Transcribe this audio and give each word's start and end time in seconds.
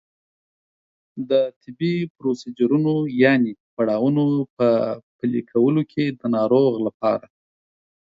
د 1.29 1.31
طبي 1.61 1.95
پروسیجرونو 2.17 2.93
یانې 3.21 3.53
پړاوونو 3.75 4.25
په 4.55 4.67
پلي 5.17 5.41
کولو 5.51 5.81
کې 5.91 6.05
د 6.19 6.21
ناروغ 6.35 6.71
لپاره 6.85 7.25